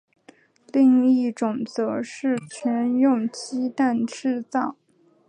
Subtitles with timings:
[0.73, 4.75] 另一种则是全用鸡蛋制造。